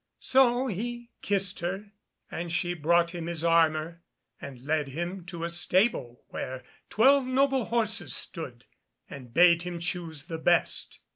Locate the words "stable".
5.49-6.23